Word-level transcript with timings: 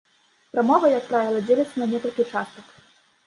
Прамова, 0.53 0.89
як 0.93 1.05
правіла, 1.11 1.43
дзеліцца 1.49 1.75
на 1.81 1.87
некалькі 1.93 2.25
частак. 2.31 2.75